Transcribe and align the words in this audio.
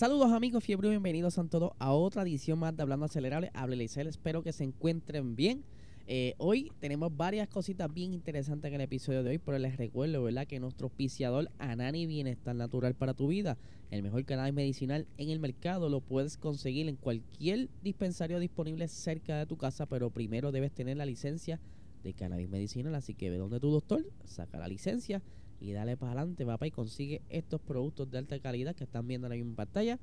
Saludos 0.00 0.32
amigos 0.32 0.64
fiebre, 0.64 0.88
bienvenidos 0.88 1.36
a 1.36 1.44
todos 1.44 1.72
a 1.78 1.92
otra 1.92 2.22
edición 2.22 2.58
más 2.58 2.74
de 2.74 2.82
Hablando 2.82 3.04
Acelerable. 3.04 3.50
Hable 3.52 3.84
Isel, 3.84 4.06
espero 4.06 4.42
que 4.42 4.50
se 4.50 4.64
encuentren 4.64 5.36
bien. 5.36 5.62
Eh, 6.06 6.32
hoy 6.38 6.72
tenemos 6.80 7.14
varias 7.14 7.48
cositas 7.48 7.92
bien 7.92 8.14
interesantes 8.14 8.66
en 8.70 8.76
el 8.76 8.80
episodio 8.80 9.22
de 9.22 9.28
hoy, 9.28 9.38
pero 9.38 9.58
les 9.58 9.76
recuerdo, 9.76 10.22
¿verdad? 10.22 10.46
Que 10.46 10.58
nuestro 10.58 10.86
auspiciador 10.86 11.50
Anani 11.58 12.06
Bienestar 12.06 12.56
Natural 12.56 12.94
para 12.94 13.12
tu 13.12 13.28
vida, 13.28 13.58
el 13.90 14.02
mejor 14.02 14.24
canal 14.24 14.54
medicinal 14.54 15.06
en 15.18 15.28
el 15.28 15.38
mercado, 15.38 15.90
lo 15.90 16.00
puedes 16.00 16.38
conseguir 16.38 16.88
en 16.88 16.96
cualquier 16.96 17.68
dispensario 17.82 18.38
disponible 18.38 18.88
cerca 18.88 19.36
de 19.36 19.44
tu 19.44 19.58
casa, 19.58 19.84
pero 19.84 20.08
primero 20.08 20.50
debes 20.50 20.72
tener 20.72 20.96
la 20.96 21.04
licencia 21.04 21.60
de 22.02 22.14
cannabis 22.14 22.48
medicinal, 22.48 22.94
así 22.94 23.12
que 23.12 23.28
ve 23.28 23.36
donde 23.36 23.60
tu 23.60 23.70
doctor, 23.70 24.02
saca 24.24 24.58
la 24.58 24.66
licencia 24.66 25.20
y 25.60 25.72
dale 25.72 25.96
para 25.96 26.12
adelante, 26.12 26.46
papá, 26.46 26.66
y 26.66 26.70
consigue 26.70 27.22
estos 27.28 27.60
productos 27.60 28.10
de 28.10 28.18
alta 28.18 28.38
calidad 28.40 28.74
que 28.74 28.84
están 28.84 29.06
viendo 29.06 29.28
ahí 29.28 29.40
en 29.40 29.54
pantalla. 29.54 29.98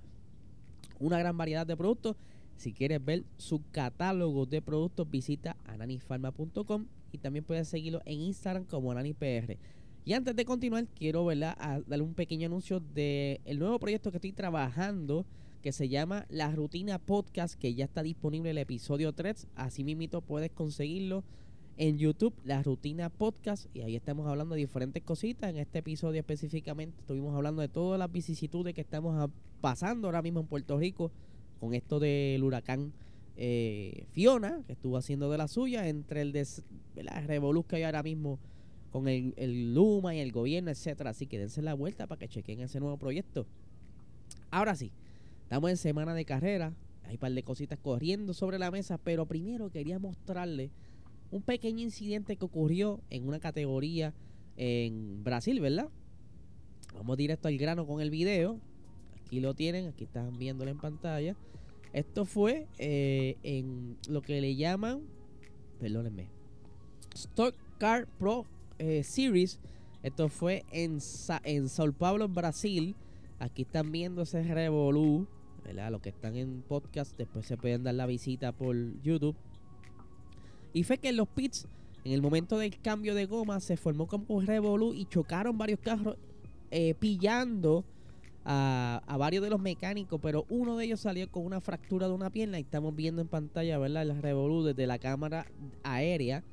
Una 1.00 1.18
gran 1.20 1.38
variedad 1.38 1.66
de 1.66 1.76
productos. 1.76 2.16
Si 2.56 2.74
quieres 2.74 3.04
ver 3.04 3.24
su 3.38 3.62
catálogo 3.72 4.46
de 4.46 4.62
productos, 4.62 5.10
visita 5.10 5.58
ananifarma.com 5.66 6.86
y 7.12 7.18
también 7.18 7.46
puedes 7.46 7.68
seguirlo 7.68 8.02
en 8.06 8.20
Instagram 8.22 8.66
como 8.66 8.92
AnaniPR. 8.92 9.58
Y 10.06 10.14
antes 10.14 10.36
de 10.36 10.46
continuar, 10.46 10.88
quiero 10.96 11.26
¿verdad? 11.26 11.58
Darle 11.86 12.04
un 12.04 12.14
pequeño 12.14 12.48
anuncio 12.48 12.80
del 12.80 13.42
el 13.44 13.60
nuevo 13.60 13.78
proyecto 13.78 14.10
que 14.12 14.18
estoy 14.18 14.32
trabajando 14.32 15.26
que 15.62 15.72
se 15.72 15.90
llama 15.90 16.26
La 16.30 16.52
Rutina 16.52 16.98
Podcast, 16.98 17.56
que 17.56 17.74
ya 17.74 17.86
está 17.86 18.04
disponible 18.04 18.52
el 18.52 18.58
episodio 18.58 19.14
3. 19.14 19.48
Así 19.56 19.84
mismo 19.84 20.22
puedes 20.22 20.52
conseguirlo 20.52 21.24
en 21.78 22.00
YouTube, 22.00 22.34
La 22.44 22.64
Rutina 22.64 23.10
Podcast, 23.10 23.68
y 23.74 23.82
ahí 23.82 23.96
estamos 23.96 24.28
hablando 24.28 24.56
de 24.56 24.62
diferentes 24.62 25.04
cositas. 25.04 25.50
En 25.50 25.58
este 25.58 25.80
episodio 25.80 26.20
específicamente 26.20 27.00
estuvimos 27.00 27.36
hablando 27.36 27.62
de 27.62 27.70
todas 27.70 28.00
las 28.00 28.12
vicisitudes 28.12 28.74
que 28.74 28.82
estamos 28.82 29.30
pasando 29.62 30.08
ahora 30.08 30.24
mismo 30.24 30.40
en 30.40 30.48
Puerto 30.48 30.78
Rico 30.78 31.12
con 31.60 31.76
esto 31.76 32.00
del 32.00 32.44
huracán 32.44 32.94
eh, 33.36 34.06
Fiona, 34.12 34.64
que 34.66 34.74
estuvo 34.74 34.98
haciendo 34.98 35.30
de 35.30 35.38
la 35.38 35.48
suya, 35.48 35.88
entre 35.88 36.22
el 36.22 36.32
des, 36.32 36.64
revoluz 37.28 37.68
que 37.68 37.78
hay 37.78 37.84
ahora 37.84 38.02
mismo 38.02 38.40
con 38.92 39.08
el, 39.08 39.36
el, 39.38 39.76
Luma 39.76 40.16
y 40.16 40.20
el 40.20 40.32
gobierno, 40.32 40.72
etcétera. 40.72 41.12
Así 41.12 41.28
que 41.28 41.38
dense 41.38 41.62
la 41.62 41.76
vuelta 41.76 42.08
para 42.08 42.18
que 42.18 42.28
chequen 42.28 42.60
ese 42.62 42.80
nuevo 42.80 42.98
proyecto. 42.98 43.46
Ahora 44.50 44.76
sí, 44.76 44.92
estamos 45.44 45.70
en 45.70 45.78
semana 45.78 46.16
de 46.16 46.26
carrera, 46.26 46.74
hay 47.04 47.14
un 47.14 47.20
par 47.20 47.32
de 47.32 47.44
cositas 47.44 47.78
corriendo 47.78 48.34
sobre 48.34 48.58
la 48.58 48.72
mesa, 48.72 48.98
pero 48.98 49.28
primero 49.28 49.70
quería 49.70 50.00
mostrarles 50.00 50.72
un 51.32 51.42
pequeño 51.42 51.82
incidente 51.82 52.36
que 52.36 52.46
ocurrió 52.46 53.02
en 53.10 53.28
una 53.28 53.40
categoría 53.40 54.14
en 54.56 55.24
Brasil, 55.24 55.60
¿verdad? 55.60 55.90
Vamos 56.94 57.18
directo 57.18 57.48
al 57.48 57.58
grano 57.58 57.86
con 57.86 58.02
el 58.02 58.10
video. 58.10 58.60
Aquí 59.26 59.40
lo 59.40 59.54
tienen, 59.54 59.88
aquí 59.88 60.06
están 60.06 60.38
viéndolo 60.38 60.72
en 60.72 60.80
pantalla. 60.80 61.36
Esto 61.94 62.26
fue 62.26 62.68
eh, 62.78 63.38
en 63.44 63.98
lo 64.08 64.22
que 64.22 64.40
le 64.42 64.56
llaman, 64.56 65.02
perdónenme, 65.80 66.30
Stock 67.14 67.56
Car 67.78 68.08
Pro 68.20 68.46
eh, 68.80 69.04
Series. 69.04 69.60
Esto 70.04 70.30
fue 70.30 70.64
en, 70.72 71.00
en 71.44 71.70
Sao 71.70 71.92
Paulo, 71.94 72.28
Brasil. 72.28 72.96
Aquí 73.40 73.64
están 73.64 73.92
viendo 73.92 74.24
ese 74.24 74.44
revolú, 74.44 75.28
¿verdad? 75.64 75.92
Los 75.92 76.02
que 76.02 76.10
están 76.10 76.36
en 76.36 76.62
podcast, 76.62 77.18
después 77.18 77.46
se 77.46 77.58
pueden 77.58 77.84
dar 77.84 77.96
la 77.96 78.06
visita 78.06 78.52
por 78.52 78.76
YouTube. 79.02 79.36
Y 80.78 80.84
fue 80.84 81.00
que 81.00 81.10
en 81.10 81.18
los 81.18 81.28
pits, 81.28 81.68
en 82.04 82.12
el 82.12 82.22
momento 82.22 82.60
del 82.60 82.80
cambio 82.80 83.16
de 83.16 83.26
goma, 83.26 83.60
se 83.62 83.78
formó 83.78 84.06
como 84.06 84.26
un 84.28 84.46
revolú 84.46 84.94
y 84.94 85.06
chocaron 85.06 85.58
varios 85.58 85.80
carros 85.80 86.18
eh, 86.70 86.94
pillando 87.00 87.84
a, 88.46 89.02
varios 89.18 89.44
de 89.44 89.50
los 89.50 89.60
mecánicos, 89.60 90.20
pero 90.22 90.46
uno 90.50 90.78
de 90.78 90.86
ellos 90.86 91.00
salió 91.00 91.32
con 91.32 91.48
una 91.48 91.62
fractura 91.62 92.08
de 92.08 92.14
una 92.14 92.30
pierna 92.30 92.60
y 92.60 92.62
estamos 92.62 92.96
viendo 92.96 93.24
en 93.24 93.28
pantalla, 93.28 93.80
¿verdad? 93.80 94.04
El 94.04 94.22
revolú 94.22 94.62
desde 94.66 94.86
la 94.86 95.00
cámara 95.00 95.48
aérea 95.82 96.44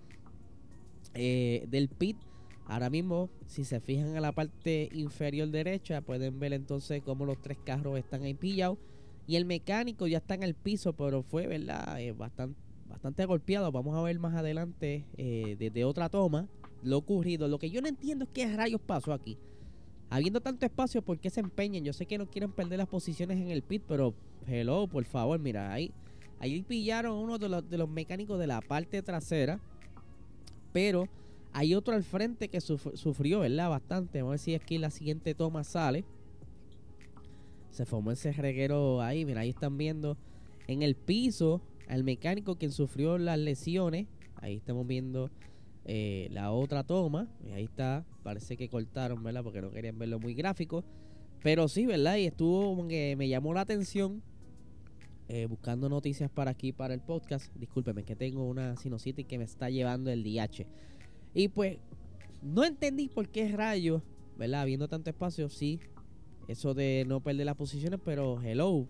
eh, 1.12 1.66
del 1.68 1.88
pit. 1.88 2.16
Ahora 2.64 2.88
mismo, 2.88 3.28
si 3.44 3.64
se 3.64 3.78
fijan 3.78 4.16
a 4.16 4.22
la 4.22 4.32
parte 4.32 4.88
inferior 4.94 5.50
derecha, 5.50 6.00
pueden 6.00 6.40
ver 6.40 6.54
entonces 6.54 7.02
cómo 7.04 7.26
los 7.26 7.42
tres 7.42 7.58
carros 7.62 7.98
están 7.98 8.22
ahí 8.22 8.32
pillados. 8.32 8.78
Y 9.26 9.36
el 9.36 9.44
mecánico 9.44 10.06
ya 10.06 10.16
está 10.16 10.32
en 10.34 10.44
el 10.44 10.54
piso, 10.54 10.94
pero 10.94 11.22
fue, 11.22 11.46
¿verdad? 11.46 12.00
Eh, 12.00 12.12
bastante 12.12 12.63
bastante 13.04 13.26
golpeado. 13.26 13.70
Vamos 13.70 13.94
a 13.94 14.00
ver 14.00 14.18
más 14.18 14.34
adelante 14.34 15.04
eh, 15.18 15.56
desde 15.58 15.84
otra 15.84 16.08
toma 16.08 16.48
lo 16.82 16.96
ocurrido. 16.96 17.48
Lo 17.48 17.58
que 17.58 17.68
yo 17.68 17.82
no 17.82 17.88
entiendo 17.88 18.24
es 18.24 18.30
qué 18.32 18.50
rayos 18.56 18.80
pasó 18.80 19.12
aquí. 19.12 19.36
Habiendo 20.08 20.40
tanto 20.40 20.64
espacio, 20.64 21.02
¿por 21.02 21.18
qué 21.18 21.28
se 21.28 21.40
empeñan? 21.40 21.84
Yo 21.84 21.92
sé 21.92 22.06
que 22.06 22.16
no 22.16 22.26
quieren 22.26 22.50
perder 22.50 22.78
las 22.78 22.88
posiciones 22.88 23.38
en 23.38 23.50
el 23.50 23.60
pit, 23.60 23.82
pero 23.86 24.14
hello, 24.46 24.86
por 24.86 25.04
favor, 25.04 25.38
mira, 25.38 25.70
ahí, 25.70 25.92
ahí 26.38 26.62
pillaron 26.62 27.18
uno 27.18 27.36
de 27.36 27.48
los, 27.50 27.68
de 27.68 27.76
los 27.76 27.90
mecánicos 27.90 28.38
de 28.38 28.46
la 28.46 28.62
parte 28.62 29.02
trasera, 29.02 29.60
pero 30.72 31.06
hay 31.52 31.74
otro 31.74 31.94
al 31.94 32.04
frente 32.04 32.48
que 32.48 32.62
sufrió, 32.62 33.40
¿verdad? 33.40 33.68
Bastante. 33.68 34.22
Vamos 34.22 34.30
a 34.30 34.32
ver 34.32 34.38
si 34.40 34.54
aquí 34.54 34.78
la 34.78 34.90
siguiente 34.90 35.34
toma 35.34 35.62
sale. 35.62 36.06
Se 37.70 37.84
formó 37.84 38.12
ese 38.12 38.32
reguero 38.32 39.02
ahí, 39.02 39.26
mira, 39.26 39.42
ahí 39.42 39.50
están 39.50 39.76
viendo 39.76 40.16
en 40.68 40.82
el 40.82 40.94
piso 40.94 41.60
al 41.88 42.04
mecánico 42.04 42.56
quien 42.56 42.72
sufrió 42.72 43.18
las 43.18 43.38
lesiones. 43.38 44.06
Ahí 44.36 44.56
estamos 44.56 44.86
viendo 44.86 45.30
eh, 45.84 46.28
la 46.32 46.52
otra 46.52 46.84
toma. 46.84 47.28
Ahí 47.52 47.64
está. 47.64 48.04
Parece 48.22 48.56
que 48.56 48.68
cortaron, 48.68 49.22
¿verdad? 49.22 49.42
Porque 49.42 49.60
no 49.60 49.70
querían 49.70 49.98
verlo 49.98 50.18
muy 50.18 50.34
gráfico. 50.34 50.84
Pero 51.42 51.68
sí, 51.68 51.86
¿verdad? 51.86 52.16
Y 52.16 52.26
estuvo 52.26 52.74
como 52.74 52.88
que 52.88 53.14
me 53.16 53.28
llamó 53.28 53.54
la 53.54 53.62
atención. 53.62 54.22
Eh, 55.28 55.46
buscando 55.46 55.88
noticias 55.88 56.30
para 56.30 56.50
aquí, 56.50 56.72
para 56.72 56.94
el 56.94 57.00
podcast. 57.00 57.54
Discúlpeme, 57.56 58.04
que 58.04 58.16
tengo 58.16 58.44
una 58.44 58.76
sinusitis 58.76 59.26
que 59.26 59.38
me 59.38 59.44
está 59.44 59.70
llevando 59.70 60.10
el 60.10 60.22
DH. 60.22 60.66
Y 61.34 61.48
pues, 61.48 61.78
no 62.42 62.64
entendí 62.64 63.08
por 63.08 63.28
qué 63.28 63.48
rayos, 63.48 64.02
¿verdad? 64.36 64.66
Viendo 64.66 64.88
tanto 64.88 65.10
espacio, 65.10 65.48
sí. 65.48 65.80
Eso 66.46 66.74
de 66.74 67.04
no 67.06 67.20
perder 67.20 67.46
las 67.46 67.56
posiciones, 67.56 68.00
pero 68.04 68.42
hello 68.42 68.86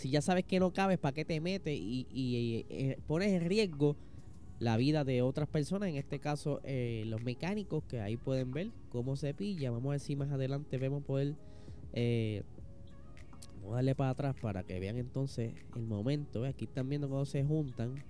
si 0.00 0.08
ya 0.08 0.22
sabes 0.22 0.44
que 0.44 0.58
no 0.58 0.72
cabes, 0.72 0.98
¿para 0.98 1.12
qué 1.12 1.26
te 1.26 1.40
metes? 1.42 1.78
Y, 1.78 2.64
eh, 2.70 2.98
pones 3.06 3.32
en 3.32 3.46
riesgo 3.46 3.96
la 4.58 4.78
vida 4.78 5.04
de 5.04 5.20
otras 5.20 5.46
personas, 5.46 5.90
en 5.90 5.96
este 5.96 6.18
caso 6.18 6.60
eh, 6.64 7.04
los 7.06 7.22
mecánicos, 7.22 7.84
que 7.84 8.00
ahí 8.00 8.16
pueden 8.16 8.50
ver 8.50 8.70
cómo 8.88 9.16
se 9.16 9.34
pilla. 9.34 9.70
Vamos 9.70 9.88
a 9.88 9.90
ver 9.90 10.00
si 10.00 10.16
más 10.16 10.30
adelante 10.30 10.78
vemos 10.78 11.04
poder... 11.04 11.34
Eh, 11.92 12.42
vamos 13.56 13.72
a 13.72 13.76
darle 13.76 13.94
para 13.94 14.10
atrás 14.10 14.36
para 14.40 14.62
que 14.62 14.80
vean 14.80 14.96
entonces 14.96 15.52
el 15.76 15.82
momento. 15.82 16.46
Aquí 16.46 16.64
están 16.64 16.88
viendo 16.88 17.10
cómo 17.10 17.26
se 17.26 17.44
juntan. 17.44 18.02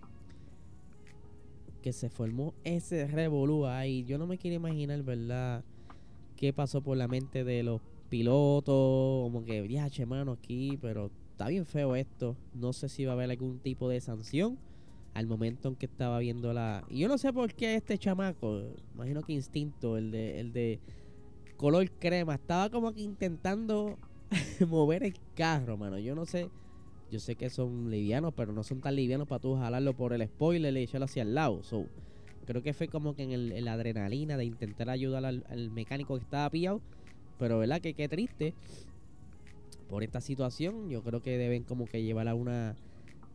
Que 1.83 1.93
se 1.93 2.09
formó 2.09 2.55
ese 2.63 3.09
revolú 3.09 3.67
ahí. 3.67 4.05
Yo 4.05 4.17
no 4.17 4.29
me 4.29 4.39
quiero 4.39 4.55
imaginar, 4.55 5.03
¿verdad? 5.03 5.65
¿Qué 6.37 6.53
pasó 6.53 6.83
por 6.83 6.97
la 6.97 7.09
mente 7.09 7.43
de 7.43 7.65
los 7.65 7.81
pilotos? 8.09 9.25
Como 9.25 9.45
que, 9.45 9.63
viaje, 9.63 10.07
mano, 10.07 10.33
aquí, 10.33 10.79
pero 10.81 11.11
está 11.41 11.49
bien 11.49 11.65
feo 11.65 11.97
esto. 11.97 12.37
No 12.53 12.75
sé 12.75 12.91
si 12.91 13.07
va 13.07 13.13
a 13.13 13.15
haber 13.15 13.31
algún 13.31 13.61
tipo 13.61 13.89
de 13.89 13.99
sanción 14.03 14.59
al 15.15 15.27
momento 15.27 15.69
en 15.69 15.75
que 15.75 15.87
estaba 15.87 16.19
viendo 16.19 16.53
la. 16.53 16.85
Y 16.91 16.99
yo 16.99 17.09
no 17.09 17.17
sé 17.17 17.33
por 17.33 17.55
qué 17.55 17.77
este 17.77 17.97
chamaco, 17.97 18.63
imagino 18.95 19.23
que 19.23 19.33
instinto, 19.33 19.97
el 19.97 20.11
de, 20.11 20.39
el 20.39 20.53
de 20.53 20.81
color 21.57 21.91
crema, 21.93 22.35
estaba 22.35 22.69
como 22.69 22.93
que 22.93 23.01
intentando 23.01 23.97
mover 24.69 25.03
el 25.03 25.15
carro, 25.35 25.79
mano. 25.79 25.99
Yo 25.99 26.15
no 26.15 26.27
sé. 26.27 26.51
Yo 27.11 27.19
sé 27.19 27.37
que 27.37 27.49
son 27.49 27.91
livianos, 27.91 28.35
pero 28.37 28.53
no 28.53 28.63
son 28.63 28.83
tan 28.83 28.95
livianos 28.95 29.27
para 29.27 29.41
tú 29.41 29.57
jalarlo 29.57 29.95
por 29.95 30.13
el 30.13 30.23
spoiler 30.29 30.77
y 30.77 30.83
echarlo 30.83 31.07
hacia 31.07 31.23
el 31.23 31.35
lado. 31.35 31.63
So, 31.63 31.87
creo 32.45 32.63
que 32.63 32.75
fue 32.75 32.89
como 32.89 33.17
que 33.17 33.23
en, 33.23 33.33
el, 33.33 33.65
la 33.65 33.73
adrenalina 33.73 34.37
de 34.37 34.45
intentar 34.45 34.91
ayudar 34.91 35.25
al, 35.25 35.47
al 35.49 35.71
mecánico 35.71 36.19
que 36.19 36.23
estaba 36.23 36.51
pillado. 36.51 36.83
Pero, 37.39 37.59
¿verdad? 37.59 37.81
Que 37.81 37.95
qué 37.95 38.11
triste 38.11 38.53
por 39.91 40.05
esta 40.05 40.21
situación, 40.21 40.89
yo 40.89 41.03
creo 41.03 41.21
que 41.21 41.37
deben 41.37 41.65
como 41.65 41.87
que 41.87 42.03
llevar 42.03 42.29
a 42.29 42.35
una 42.35 42.77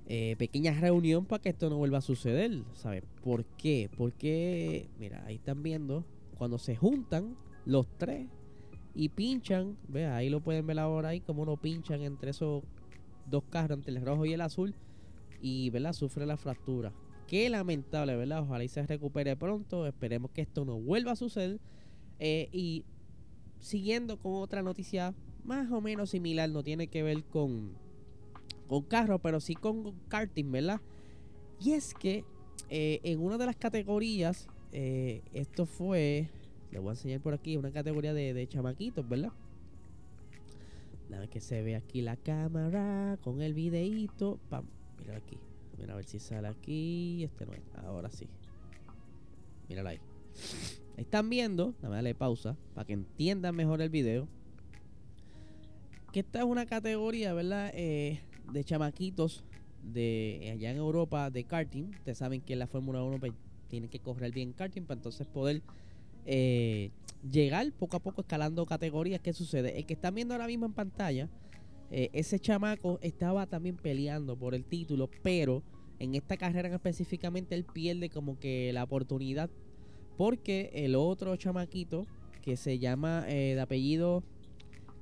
eh, 0.08 0.36
pequeña 0.38 0.72
reunión 0.80 1.26
para 1.26 1.42
que 1.42 1.50
esto 1.50 1.70
no 1.70 1.78
vuelva 1.78 1.98
a 1.98 2.02
suceder, 2.02 2.64
¿sabes? 2.74 3.04
¿Por 3.22 3.44
qué? 3.44 3.90
Porque, 3.98 4.90
mira, 4.98 5.24
ahí 5.26 5.36
están 5.36 5.62
viendo, 5.62 6.06
cuando 6.38 6.58
se 6.58 6.76
juntan 6.76 7.36
los 7.66 7.88
tres 7.98 8.28
y 8.94 9.10
pinchan, 9.10 9.78
vea, 9.90 10.16
ahí 10.16 10.30
lo 10.30 10.40
pueden 10.40 10.66
ver 10.66 10.80
ahora 10.80 11.10
ahí, 11.10 11.20
como 11.20 11.46
no 11.46 11.58
pinchan 11.58 12.02
entre 12.02 12.32
esos 12.32 12.64
dos 13.30 13.44
carros 13.50 13.80
entre 13.80 13.94
el 13.94 14.06
rojo 14.06 14.26
y 14.26 14.34
el 14.34 14.42
azul 14.42 14.74
y 15.42 15.70
¿verdad? 15.72 15.92
sufre 15.94 16.26
la 16.26 16.38
fractura. 16.38 16.94
Qué 17.28 17.50
lamentable, 17.50 18.16
¿verdad? 18.16 18.44
Ojalá 18.44 18.64
y 18.64 18.68
se 18.68 18.86
recupere 18.86 19.36
pronto. 19.36 19.88
Esperemos 19.88 20.32
que 20.32 20.42
esto 20.42 20.64
no 20.64 20.80
vuelva 20.80 21.12
a 21.14 21.16
suceder. 21.16 21.60
Eh, 22.20 22.50
y 22.52 22.86
siguiendo 23.60 24.18
con 24.18 24.36
otra 24.36 24.62
noticia 24.62 25.14
más 25.46 25.72
o 25.72 25.82
menos 25.82 26.10
similar, 26.10 26.50
no 26.50 26.64
tiene 26.64 26.88
que 26.88 27.04
ver 27.04 27.24
con, 27.24 27.72
con 28.68 28.84
carros, 28.84 29.22
pero 29.22 29.40
sí 29.40 29.56
con 29.56 29.94
karting, 30.08 30.52
¿verdad? 30.52 30.82
Y 31.60 31.72
es 31.72 31.94
que 31.94 32.26
eh, 32.70 33.00
en 33.04 33.22
una 33.22 33.38
de 33.38 33.46
las 33.46 33.56
categorías, 33.56 34.48
eh, 34.72 35.22
esto 35.34 35.66
fue, 35.66 36.30
le 36.72 36.80
voy 36.80 36.90
a 36.90 36.92
enseñar 36.92 37.22
por 37.22 37.34
aquí, 37.34 37.58
una 37.58 37.72
categoría 37.72 38.14
de, 38.14 38.34
de 38.34 38.48
chamaquitos, 38.48 39.08
¿verdad? 39.08 39.32
Nada 41.10 41.28
que 41.28 41.40
se 41.40 41.62
ve 41.62 41.76
aquí 41.76 42.02
la 42.02 42.18
cámara 42.18 43.18
con 43.24 43.42
el 43.42 43.54
videíto. 43.54 44.40
Pam, 44.50 44.66
mira 45.00 45.18
aquí. 45.18 45.38
Mira 45.78 45.94
a 45.94 45.96
ver 45.98 46.06
si 46.06 46.20
sale 46.20 46.48
aquí. 46.48 47.24
Este 47.24 47.46
no 47.46 47.54
es. 47.54 47.62
Ahora 47.86 48.10
sí. 48.10 48.28
Míralo 49.70 49.90
ahí. 49.90 50.00
Están 50.98 51.30
viendo, 51.30 51.76
dame 51.82 51.96
darle 51.96 52.16
pausa 52.16 52.58
para 52.74 52.86
que 52.86 52.94
entiendan 52.94 53.56
mejor 53.56 53.82
el 53.82 53.90
video. 53.90 54.28
Que 56.16 56.22
esta 56.22 56.40
es 56.40 56.46
una 56.46 56.66
categoría, 56.66 57.34
¿verdad? 57.34 57.72
Eh, 57.74 58.22
de 58.54 58.64
chamaquitos 58.64 59.44
de 59.84 60.50
allá 60.54 60.72
en 60.72 60.78
Europa 60.78 61.30
de 61.30 61.44
karting. 61.44 61.90
Ustedes 61.90 62.20
saben 62.20 62.40
que 62.40 62.56
la 62.56 62.68
Fórmula 62.68 63.04
1 63.04 63.20
pues, 63.20 63.34
tiene 63.68 63.90
que 63.90 64.00
correr 64.00 64.32
bien 64.32 64.54
karting 64.54 64.84
para 64.84 64.98
entonces 64.98 65.28
poder 65.28 65.62
eh, 66.26 66.92
llegar 67.30 67.70
poco 67.74 67.98
a 67.98 68.00
poco 68.00 68.22
escalando 68.22 68.66
categorías. 68.66 69.20
¿Qué 69.20 69.34
sucede? 69.34 69.78
El 69.78 69.86
que 69.86 69.96
están 69.96 70.16
viendo 70.16 70.34
ahora 70.34 70.48
mismo 70.48 70.66
en 70.66 70.72
pantalla, 70.72 71.28
eh, 71.92 72.10
ese 72.14 72.40
chamaco 72.40 72.98
estaba 73.02 73.46
también 73.46 73.76
peleando 73.76 74.38
por 74.38 74.56
el 74.56 74.64
título, 74.64 75.10
pero 75.22 75.64
en 76.00 76.16
esta 76.16 76.38
carrera 76.38 76.74
específicamente 76.74 77.56
él 77.56 77.66
pierde 77.66 78.10
como 78.10 78.40
que 78.40 78.72
la 78.72 78.86
oportunidad 78.86 79.50
porque 80.16 80.72
el 80.76 80.96
otro 80.96 81.36
chamaquito 81.36 82.08
que 82.42 82.56
se 82.56 82.80
llama 82.80 83.26
de 83.26 83.60
apellido 83.60 84.24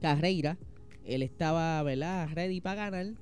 Carreira, 0.01 0.57
él 1.06 1.22
estaba, 1.22 1.82
¿verdad? 1.84 2.30
Ready 2.34 2.62
para 2.62 2.90
ganar, 2.90 3.14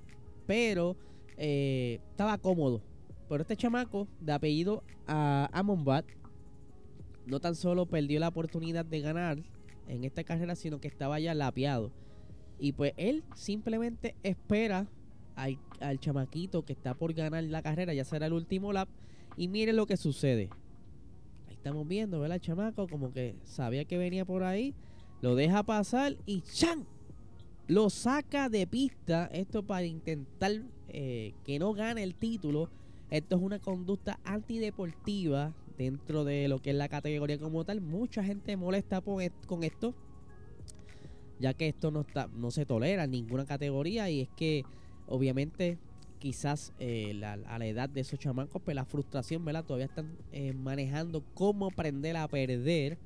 pero 0.46 0.96
eh, 1.38 2.00
estaba 2.10 2.38
cómodo. 2.38 2.82
Pero 3.28 3.42
este 3.42 3.56
chamaco 3.56 4.08
de 4.20 4.34
apellido 4.34 4.84
a 5.08 5.50
Amonbat 5.54 6.06
no 7.26 7.40
tan 7.40 7.56
solo 7.56 7.86
perdió 7.86 8.20
la 8.20 8.28
oportunidad 8.28 8.86
de 8.86 9.00
ganar 9.00 9.38
en 9.88 10.04
esta 10.04 10.24
carrera, 10.24 10.56
sino 10.56 10.80
que 10.80 10.88
estaba 10.88 11.20
ya 11.20 11.34
lapeado. 11.34 11.92
Y 12.60 12.74
pues 12.74 12.94
él 12.98 13.24
simplemente 13.36 14.16
espera 14.24 14.88
al, 15.36 15.58
al, 15.80 16.00
chamaquito 16.00 16.64
que 16.64 16.74
está 16.74 16.94
por 16.94 17.14
ganar 17.14 17.44
la 17.46 17.62
carrera, 17.62 17.94
ya 17.94 18.06
será 18.06 18.28
el 18.28 18.34
último 18.34 18.74
lap. 18.74 18.90
Y 19.38 19.48
mire 19.48 19.74
lo 19.74 19.88
que 19.88 19.98
sucede. 19.98 20.50
Ahí 21.48 21.56
estamos 21.56 21.88
viendo, 21.88 22.20
¿verdad? 22.20 22.36
El 22.36 22.42
chamaco 22.42 22.88
como 22.88 23.14
que 23.14 23.36
sabía 23.44 23.86
que 23.86 23.98
venía 23.98 24.26
por 24.26 24.44
ahí. 24.44 24.76
Lo 25.22 25.36
deja 25.36 25.64
pasar 25.64 26.18
y 26.26 26.42
¡chan! 26.42 26.86
Lo 27.72 27.90
saca 27.90 28.50
de 28.50 28.68
pista. 28.68 29.30
Esto 29.32 29.64
para 29.64 29.86
intentar 29.86 30.52
eh, 30.90 31.34
que 31.46 31.58
no 31.58 31.72
gane 31.72 32.04
el 32.04 32.16
título. 32.16 32.70
Esto 33.10 33.38
es 33.38 33.42
una 33.42 33.60
conducta 33.60 34.20
antideportiva 34.26 35.54
dentro 35.78 36.26
de 36.26 36.50
lo 36.50 36.62
que 36.62 36.72
es 36.72 36.76
la 36.76 36.90
categoría 36.90 37.40
como 37.40 37.64
tal. 37.64 37.80
Mucha 37.80 38.26
gente 38.26 38.58
molesta 38.58 39.00
con 39.00 39.64
esto, 39.64 39.96
ya 41.40 41.54
que 41.54 41.70
esto 41.70 41.92
no 41.92 42.02
está, 42.02 42.28
no 42.36 42.52
se 42.52 42.66
tolera 42.66 43.06
en 43.06 43.12
ninguna 43.12 43.46
categoría 43.46 44.10
y 44.10 44.20
es 44.20 44.30
que 44.36 44.66
obviamente 45.08 45.78
quizás 46.20 46.74
eh, 46.78 47.22
a 47.24 47.58
la 47.58 47.66
edad 47.66 47.88
de 47.88 48.02
esos 48.02 48.20
chamacos, 48.20 48.62
pues 48.66 48.76
la 48.76 48.84
frustración, 48.84 49.46
¿verdad? 49.46 49.64
Todavía 49.64 49.86
están 49.86 50.18
eh, 50.34 50.52
manejando 50.52 51.24
cómo 51.34 51.68
aprender 51.68 52.18
a 52.18 52.28
perder, 52.28 52.98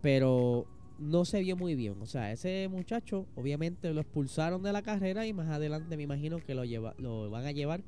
pero 0.00 0.66
no 1.00 1.24
se 1.24 1.40
vio 1.40 1.56
muy 1.56 1.74
bien. 1.74 1.96
O 2.00 2.06
sea, 2.06 2.30
ese 2.30 2.68
muchacho 2.68 3.26
obviamente 3.34 3.92
lo 3.92 4.02
expulsaron 4.02 4.62
de 4.62 4.72
la 4.72 4.82
carrera 4.82 5.26
y 5.26 5.32
más 5.32 5.48
adelante 5.48 5.96
me 5.96 6.02
imagino 6.04 6.38
que 6.38 6.54
lo, 6.54 6.64
lleva, 6.64 6.94
lo 6.98 7.30
van 7.30 7.46
a 7.46 7.52
llevar 7.52 7.82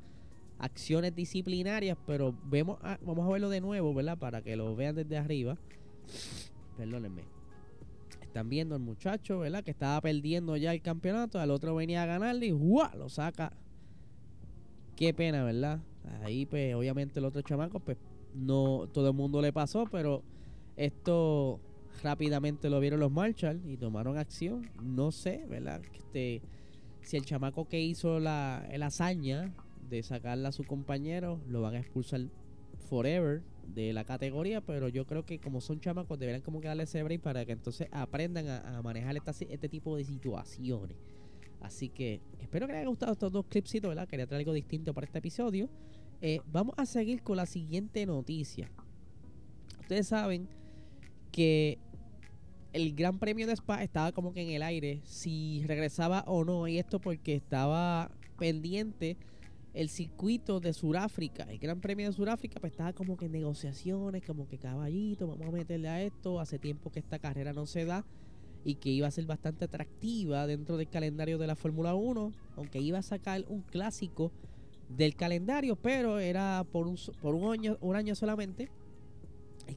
acciones 0.57 1.15
disciplinarias, 1.15 1.97
pero 2.07 2.35
vemos 2.45 2.79
vamos 3.01 3.27
a 3.27 3.31
verlo 3.31 3.49
de 3.49 3.61
nuevo, 3.61 3.93
¿verdad? 3.93 4.17
Para 4.17 4.41
que 4.41 4.55
lo 4.55 4.75
vean 4.75 4.95
desde 4.95 5.17
arriba. 5.17 5.57
Perdónenme. 6.75 7.23
Están 8.21 8.49
viendo 8.49 8.73
al 8.73 8.81
muchacho, 8.81 9.39
¿verdad? 9.39 9.63
Que 9.63 9.71
estaba 9.71 10.01
perdiendo 10.01 10.57
ya 10.57 10.73
el 10.73 10.81
campeonato, 10.81 11.39
al 11.39 11.51
otro 11.51 11.75
venía 11.75 12.01
a 12.01 12.07
ganarle 12.07 12.47
y 12.47 12.51
¡guau! 12.51 12.97
lo 12.97 13.09
saca. 13.09 13.53
Qué 14.95 15.13
pena, 15.13 15.43
¿verdad? 15.43 15.79
Ahí 16.23 16.47
pues 16.47 16.73
obviamente 16.73 17.19
el 17.19 17.25
otro 17.25 17.43
chamaco 17.43 17.79
pues 17.79 17.97
no 18.33 18.87
todo 18.91 19.09
el 19.09 19.13
mundo 19.13 19.39
le 19.39 19.53
pasó, 19.53 19.85
pero 19.91 20.23
esto 20.75 21.59
rápidamente 22.01 22.69
lo 22.69 22.79
vieron 22.79 22.99
los 22.99 23.11
Marshall 23.11 23.61
y 23.65 23.77
tomaron 23.77 24.17
acción. 24.17 24.69
No 24.81 25.11
sé, 25.11 25.45
¿verdad? 25.49 25.81
Este, 25.93 26.41
si 27.01 27.17
el 27.17 27.25
chamaco 27.25 27.67
que 27.67 27.81
hizo 27.81 28.19
la, 28.19 28.67
la 28.75 28.87
hazaña 28.87 29.53
de 29.89 30.03
sacarla 30.03 30.49
a 30.49 30.51
su 30.51 30.63
compañero, 30.63 31.39
lo 31.47 31.61
van 31.61 31.75
a 31.75 31.79
expulsar 31.79 32.21
forever 32.89 33.41
de 33.67 33.93
la 33.93 34.03
categoría, 34.03 34.61
pero 34.61 34.87
yo 34.89 35.05
creo 35.05 35.25
que 35.25 35.39
como 35.39 35.61
son 35.61 35.79
chamacos 35.79 36.19
deberían 36.19 36.41
como 36.41 36.59
que 36.61 36.67
darle 36.67 36.83
ese 36.83 37.19
para 37.19 37.45
que 37.45 37.53
entonces 37.53 37.87
aprendan 37.91 38.47
a, 38.47 38.81
manejar 38.81 39.15
este 39.15 39.69
tipo 39.69 39.95
de 39.95 40.03
situaciones. 40.03 40.97
Así 41.61 41.89
que 41.89 42.19
espero 42.41 42.67
que 42.67 42.73
les 42.73 42.81
haya 42.81 42.89
gustado 42.89 43.13
estos 43.13 43.31
dos 43.31 43.45
clipsitos, 43.45 43.87
¿verdad? 43.87 44.07
Quería 44.07 44.27
traer 44.27 44.41
algo 44.41 44.53
distinto 44.53 44.93
para 44.93 45.05
este 45.05 45.19
episodio. 45.19 45.69
Eh, 46.21 46.41
vamos 46.51 46.75
a 46.77 46.85
seguir 46.85 47.23
con 47.23 47.37
la 47.37 47.45
siguiente 47.45 48.05
noticia. 48.05 48.69
Ustedes 49.79 50.07
saben 50.07 50.49
que 51.33 51.79
el 52.71 52.95
Gran 52.95 53.19
Premio 53.19 53.45
de 53.47 53.53
Spa 53.53 53.83
estaba 53.83 54.13
como 54.13 54.33
que 54.33 54.41
en 54.41 54.51
el 54.51 54.63
aire 54.63 55.01
si 55.03 55.63
regresaba 55.65 56.23
o 56.27 56.45
no. 56.45 56.67
Y 56.67 56.77
esto 56.77 56.99
porque 56.99 57.35
estaba 57.35 58.09
pendiente 58.37 59.17
el 59.73 59.89
circuito 59.89 60.59
de 60.59 60.71
Sudáfrica, 60.71 61.43
el 61.49 61.57
Gran 61.57 61.81
Premio 61.81 62.05
de 62.05 62.13
Sudáfrica, 62.13 62.59
pues 62.59 62.73
estaba 62.73 62.93
como 62.93 63.17
que 63.17 63.25
en 63.25 63.31
negociaciones, 63.31 64.23
como 64.23 64.47
que 64.47 64.59
caballito, 64.59 65.27
vamos 65.27 65.47
a 65.47 65.51
meterle 65.51 65.89
a 65.89 66.01
esto. 66.01 66.39
Hace 66.39 66.59
tiempo 66.59 66.91
que 66.91 66.99
esta 66.99 67.19
carrera 67.19 67.51
no 67.51 67.65
se 67.65 67.83
da 67.83 68.05
y 68.63 68.75
que 68.75 68.89
iba 68.89 69.07
a 69.07 69.11
ser 69.11 69.25
bastante 69.25 69.65
atractiva 69.65 70.47
dentro 70.47 70.77
del 70.77 70.89
calendario 70.89 71.37
de 71.37 71.47
la 71.47 71.55
Fórmula 71.55 71.95
1, 71.95 72.31
aunque 72.55 72.79
iba 72.79 72.99
a 72.99 73.03
sacar 73.03 73.43
un 73.49 73.61
clásico 73.61 74.31
del 74.89 75.15
calendario, 75.15 75.75
pero 75.75 76.19
era 76.19 76.63
por 76.71 76.87
un, 76.87 76.97
por 77.21 77.35
un 77.35 77.51
año, 77.51 77.77
un 77.81 77.95
año 77.95 78.15
solamente, 78.15 78.69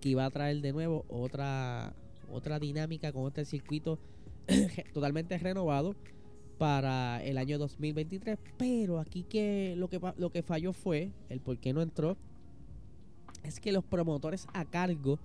que 0.01 0.09
iba 0.09 0.25
a 0.25 0.31
traer 0.31 0.61
de 0.61 0.73
nuevo 0.73 1.05
otra 1.09 1.95
otra 2.31 2.59
dinámica 2.59 3.13
con 3.13 3.29
este 3.29 3.45
circuito 3.45 3.99
totalmente 4.93 5.39
renovado 5.39 5.95
para 6.59 7.23
el 7.23 7.39
año 7.39 7.59
2023. 7.59 8.39
Pero 8.57 8.99
aquí 8.99 9.23
que 9.23 9.75
lo 9.77 9.89
que 9.89 10.01
lo 10.17 10.31
que 10.31 10.43
falló 10.43 10.73
fue, 10.73 11.11
el 11.29 11.41
por 11.41 11.59
qué 11.59 11.73
no 11.73 11.83
entró, 11.83 12.17
es 13.43 13.61
que 13.61 13.73
los 13.73 13.85
promotores 13.85 14.47
a 14.53 14.65
cargo 14.65 15.19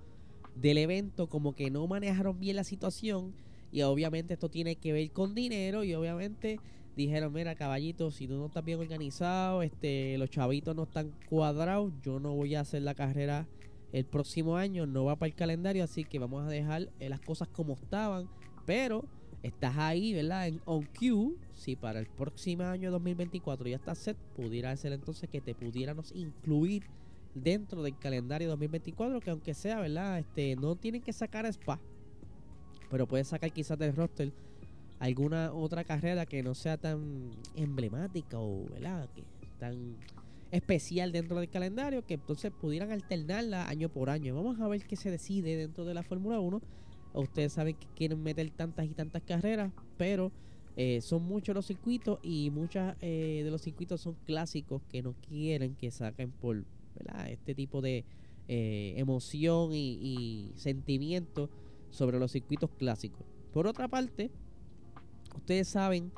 del 0.54 0.78
evento 0.78 1.28
como 1.28 1.54
que 1.54 1.70
no 1.70 1.86
manejaron 1.86 2.38
bien 2.38 2.56
la 2.56 2.64
situación 2.64 3.32
y 3.72 3.82
obviamente 3.82 4.34
esto 4.34 4.50
tiene 4.50 4.76
que 4.76 4.92
ver 4.92 5.10
con 5.10 5.34
dinero 5.34 5.82
y 5.82 5.94
obviamente 5.94 6.60
dijeron, 6.94 7.32
mira 7.32 7.54
caballito, 7.54 8.10
si 8.10 8.28
tú 8.28 8.36
no 8.36 8.46
estás 8.46 8.64
bien 8.64 8.78
organizado, 8.78 9.62
este, 9.62 10.18
los 10.18 10.28
chavitos 10.28 10.76
no 10.76 10.82
están 10.82 11.10
cuadrados, 11.28 11.90
yo 12.02 12.20
no 12.20 12.34
voy 12.34 12.54
a 12.54 12.60
hacer 12.60 12.82
la 12.82 12.94
carrera 12.94 13.46
el 13.92 14.04
próximo 14.06 14.56
año 14.56 14.86
no 14.86 15.04
va 15.04 15.16
para 15.16 15.28
el 15.28 15.34
calendario, 15.34 15.84
así 15.84 16.04
que 16.04 16.18
vamos 16.18 16.44
a 16.44 16.48
dejar 16.48 16.90
eh, 16.98 17.08
las 17.08 17.20
cosas 17.20 17.48
como 17.48 17.74
estaban. 17.74 18.28
Pero 18.64 19.04
estás 19.42 19.76
ahí, 19.76 20.14
¿verdad? 20.14 20.48
En 20.48 20.60
on 20.64 20.88
cue. 20.98 21.36
Si 21.52 21.76
para 21.76 22.00
el 22.00 22.06
próximo 22.06 22.64
año 22.64 22.90
2024 22.90 23.68
ya 23.68 23.76
está 23.76 23.94
set, 23.94 24.16
pudiera 24.34 24.74
ser 24.76 24.92
entonces 24.92 25.28
que 25.28 25.40
te 25.40 25.54
pudiéramos 25.54 26.12
incluir 26.12 26.84
dentro 27.34 27.82
del 27.82 27.98
calendario 27.98 28.48
2024. 28.48 29.20
Que 29.20 29.30
aunque 29.30 29.54
sea, 29.54 29.80
¿verdad? 29.80 30.18
Este, 30.20 30.56
no 30.56 30.74
tienen 30.76 31.02
que 31.02 31.12
sacar 31.12 31.44
a 31.44 31.50
Spa. 31.50 31.78
Pero 32.90 33.06
puedes 33.06 33.28
sacar 33.28 33.52
quizás 33.52 33.78
del 33.78 33.94
roster 33.94 34.32
alguna 35.00 35.52
otra 35.52 35.82
carrera 35.82 36.26
que 36.26 36.42
no 36.42 36.54
sea 36.54 36.76
tan 36.76 37.32
emblemática 37.56 38.38
o, 38.38 38.66
¿verdad? 38.70 39.08
Que 39.14 39.24
tan 39.58 39.96
especial 40.52 41.12
dentro 41.12 41.38
del 41.38 41.48
calendario 41.48 42.04
que 42.06 42.14
entonces 42.14 42.52
pudieran 42.52 42.92
alternarla 42.92 43.68
año 43.68 43.88
por 43.88 44.10
año. 44.10 44.34
Vamos 44.34 44.60
a 44.60 44.68
ver 44.68 44.86
qué 44.86 44.96
se 44.96 45.10
decide 45.10 45.56
dentro 45.56 45.84
de 45.84 45.94
la 45.94 46.02
Fórmula 46.02 46.38
1. 46.38 46.60
Ustedes 47.14 47.54
saben 47.54 47.74
que 47.74 47.86
quieren 47.96 48.22
meter 48.22 48.50
tantas 48.50 48.86
y 48.86 48.90
tantas 48.90 49.22
carreras, 49.22 49.72
pero 49.96 50.30
eh, 50.76 51.00
son 51.00 51.22
muchos 51.24 51.54
los 51.54 51.66
circuitos 51.66 52.18
y 52.22 52.50
muchos 52.50 52.94
eh, 53.00 53.40
de 53.44 53.50
los 53.50 53.62
circuitos 53.62 54.02
son 54.02 54.14
clásicos 54.26 54.82
que 54.90 55.02
no 55.02 55.14
quieren 55.26 55.74
que 55.74 55.90
saquen 55.90 56.30
por 56.30 56.64
este 57.26 57.54
tipo 57.54 57.80
de 57.80 58.04
eh, 58.46 58.94
emoción 58.96 59.72
y, 59.72 59.98
y 60.00 60.52
sentimiento 60.56 61.48
sobre 61.90 62.18
los 62.18 62.30
circuitos 62.30 62.70
clásicos. 62.78 63.24
Por 63.54 63.66
otra 63.66 63.88
parte, 63.88 64.30
ustedes 65.34 65.68
saben 65.68 66.12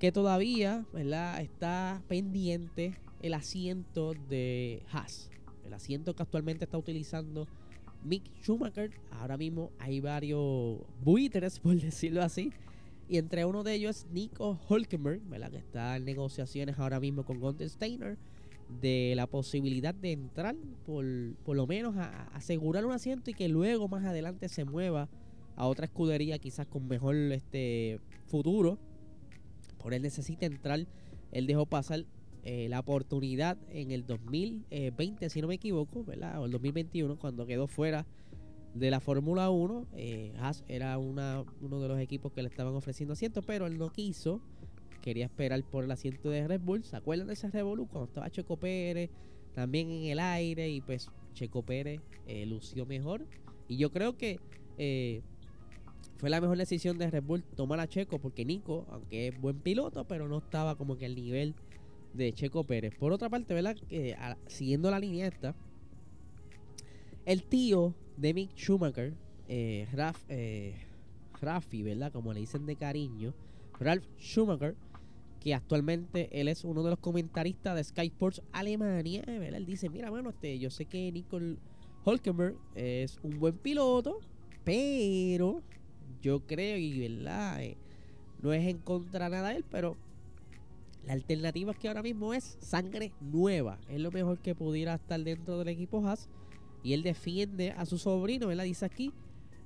que 0.00 0.10
todavía 0.10 0.86
¿verdad? 0.92 1.40
está 1.40 2.02
pendiente 2.08 2.96
el 3.22 3.34
asiento 3.34 4.14
de 4.28 4.82
Haas. 4.92 5.30
El 5.64 5.74
asiento 5.74 6.14
que 6.14 6.22
actualmente 6.22 6.64
está 6.64 6.78
utilizando 6.78 7.46
Mick 8.04 8.24
Schumacher. 8.42 8.90
Ahora 9.10 9.36
mismo 9.36 9.70
hay 9.78 10.00
varios 10.00 10.78
buitres, 11.02 11.58
por 11.60 11.76
decirlo 11.76 12.22
así. 12.22 12.52
Y 13.08 13.18
entre 13.18 13.44
uno 13.44 13.64
de 13.64 13.74
ellos 13.74 14.04
es 14.04 14.06
Nico 14.12 14.58
Hulkenberg, 14.68 15.20
¿verdad? 15.28 15.50
que 15.50 15.58
está 15.58 15.96
en 15.96 16.04
negociaciones 16.04 16.78
ahora 16.78 17.00
mismo 17.00 17.24
con 17.24 17.40
Gunther 17.40 17.68
de 18.80 19.14
la 19.16 19.26
posibilidad 19.26 19.92
de 19.92 20.12
entrar, 20.12 20.54
por, 20.86 21.04
por 21.44 21.56
lo 21.56 21.66
menos 21.66 21.96
a, 21.96 22.28
asegurar 22.28 22.84
un 22.86 22.92
asiento 22.92 23.30
y 23.30 23.34
que 23.34 23.48
luego 23.48 23.88
más 23.88 24.04
adelante 24.04 24.48
se 24.48 24.64
mueva 24.64 25.08
a 25.56 25.66
otra 25.66 25.86
escudería 25.86 26.38
quizás 26.38 26.68
con 26.68 26.86
mejor 26.86 27.16
este 27.16 27.98
futuro. 28.26 28.78
Por 29.82 29.92
él 29.92 30.02
necesita 30.02 30.46
entrar, 30.46 30.86
él 31.32 31.46
dejó 31.48 31.66
pasar 31.66 32.04
eh, 32.42 32.68
la 32.68 32.80
oportunidad 32.80 33.58
en 33.68 33.90
el 33.90 34.06
2020, 34.06 35.28
si 35.28 35.42
no 35.42 35.48
me 35.48 35.54
equivoco, 35.54 36.04
¿verdad? 36.04 36.40
O 36.40 36.46
el 36.46 36.52
2021, 36.52 37.18
cuando 37.18 37.46
quedó 37.46 37.66
fuera 37.66 38.06
de 38.74 38.90
la 38.90 39.00
Fórmula 39.00 39.50
1. 39.50 39.86
Eh, 39.94 40.32
Haas 40.38 40.64
era 40.68 40.96
una, 40.98 41.44
uno 41.60 41.80
de 41.80 41.88
los 41.88 41.98
equipos 41.98 42.32
que 42.32 42.42
le 42.42 42.48
estaban 42.48 42.74
ofreciendo 42.74 43.12
asiento, 43.12 43.42
pero 43.42 43.66
él 43.66 43.78
no 43.78 43.90
quiso. 43.90 44.40
Quería 45.02 45.26
esperar 45.26 45.62
por 45.64 45.84
el 45.84 45.90
asiento 45.90 46.30
de 46.30 46.46
Red 46.46 46.60
Bull. 46.60 46.84
¿Se 46.84 46.96
acuerdan 46.96 47.26
de 47.26 47.34
ese 47.34 47.50
Revolu 47.50 47.86
cuando 47.86 48.08
estaba 48.08 48.30
Checo 48.30 48.56
Pérez 48.56 49.10
también 49.54 49.90
en 49.90 50.04
el 50.04 50.18
aire? 50.18 50.68
Y 50.68 50.80
pues 50.80 51.10
Checo 51.34 51.62
Pérez 51.62 52.00
eh, 52.26 52.46
lució 52.46 52.86
mejor. 52.86 53.26
Y 53.68 53.76
yo 53.76 53.90
creo 53.90 54.16
que 54.16 54.40
fue 56.16 56.30
la 56.30 56.40
mejor 56.40 56.56
decisión 56.56 56.98
de 56.98 57.10
Red 57.10 57.22
Bull 57.22 57.42
tomar 57.42 57.80
a 57.80 57.88
Checo, 57.88 58.18
porque 58.18 58.44
Nico, 58.44 58.86
aunque 58.90 59.28
es 59.28 59.40
buen 59.40 59.58
piloto, 59.60 60.06
pero 60.06 60.28
no 60.28 60.38
estaba 60.38 60.76
como 60.76 60.96
que 60.96 61.06
al 61.06 61.14
nivel 61.14 61.54
de 62.14 62.32
Checo 62.32 62.64
Pérez. 62.64 62.94
Por 62.96 63.12
otra 63.12 63.28
parte, 63.28 63.54
¿verdad? 63.54 63.76
siguiendo 64.46 64.90
la 64.90 64.98
línea 64.98 65.26
esta, 65.26 65.54
el 67.26 67.44
tío 67.44 67.94
de 68.16 68.34
Mick 68.34 68.56
Schumacher, 68.56 69.14
eh, 69.48 69.86
Raf, 69.92 70.24
eh, 70.28 70.74
Rafi, 71.40 71.82
¿verdad? 71.82 72.12
Como 72.12 72.32
le 72.32 72.40
dicen 72.40 72.66
de 72.66 72.76
cariño, 72.76 73.34
Ralf 73.78 74.04
Schumacher, 74.18 74.76
que 75.40 75.54
actualmente 75.54 76.28
él 76.32 76.48
es 76.48 76.64
uno 76.64 76.82
de 76.82 76.90
los 76.90 76.98
comentaristas 76.98 77.74
de 77.74 77.84
Sky 77.84 78.06
Sports 78.08 78.42
Alemania, 78.52 79.22
¿verdad? 79.26 79.56
Él 79.56 79.66
dice, 79.66 79.88
mira, 79.88 80.10
bueno, 80.10 80.30
este, 80.30 80.58
yo 80.58 80.70
sé 80.70 80.86
que 80.86 81.10
Nicole 81.12 81.56
Holkenberg 82.04 82.56
es 82.74 83.18
un 83.22 83.38
buen 83.38 83.56
piloto, 83.56 84.20
pero 84.64 85.62
yo 86.20 86.46
creo, 86.46 86.76
y 86.76 87.08
verdad, 87.08 87.62
eh, 87.62 87.76
no 88.42 88.52
es 88.52 88.66
en 88.66 88.78
contra 88.78 89.28
nada 89.28 89.50
de 89.50 89.56
él, 89.56 89.64
pero 89.70 89.96
la 91.06 91.14
alternativa 91.14 91.72
es 91.72 91.78
que 91.78 91.88
ahora 91.88 92.02
mismo 92.02 92.34
es 92.34 92.56
sangre 92.60 93.12
nueva. 93.20 93.78
Es 93.88 94.00
lo 94.00 94.10
mejor 94.10 94.38
que 94.38 94.54
pudiera 94.54 94.94
estar 94.94 95.20
dentro 95.22 95.58
del 95.58 95.68
equipo 95.68 96.06
Haas. 96.06 96.28
Y 96.82 96.92
él 96.94 97.02
defiende 97.02 97.72
a 97.72 97.84
su 97.86 97.98
sobrino, 97.98 98.46
¿verdad? 98.46 98.64
Dice 98.64 98.84
aquí, 98.84 99.12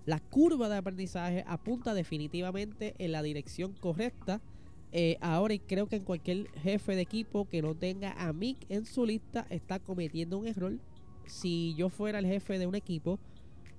la 0.07 0.21
curva 0.21 0.69
de 0.69 0.77
aprendizaje 0.77 1.45
apunta 1.47 1.95
definitivamente 1.95 2.95
en 2.99 3.13
la 3.13 3.23
dirección 3.23 3.73
correcta. 3.73 4.41
Eh, 4.93 5.17
ahora, 5.21 5.55
y 5.55 5.59
creo 5.59 5.89
que 5.89 5.97
en 5.97 6.05
cualquier 6.05 6.49
jefe 6.53 6.95
de 6.95 7.03
equipo 7.03 7.49
que 7.49 7.63
no 7.63 7.75
tenga 7.75 8.13
a 8.13 8.33
Mick 8.33 8.59
en 8.69 8.85
su 8.85 9.07
lista 9.07 9.47
está 9.51 9.79
cometiendo 9.79 10.39
un 10.39 10.47
error. 10.47 10.79
Si 11.27 11.75
yo 11.75 11.89
fuera 11.89 12.19
el 12.19 12.27
jefe 12.27 12.59
de 12.59 12.67
un 12.67 12.75
equipo, 12.75 13.19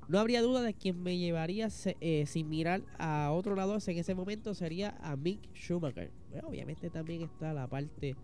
no 0.07 0.19
habría 0.19 0.41
duda 0.41 0.61
de 0.61 0.73
quien 0.73 1.01
me 1.01 1.17
llevaría 1.17 1.69
eh, 1.99 2.25
sin 2.27 2.49
mirar 2.49 2.81
a 2.99 3.31
otro 3.31 3.55
lado 3.55 3.77
en 3.85 3.97
ese 3.97 4.13
momento 4.13 4.53
sería 4.53 4.97
a 5.01 5.15
Mick 5.15 5.39
Schumacher. 5.55 6.11
Obviamente 6.43 6.89
también 6.89 7.21
está 7.21 7.53
la 7.53 7.67
parte 7.67 8.15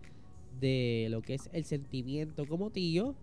de 0.60 1.06
lo 1.10 1.22
que 1.22 1.34
es 1.34 1.48
el 1.52 1.64
sentimiento 1.64 2.46
como 2.46 2.70
tío. 2.70 3.14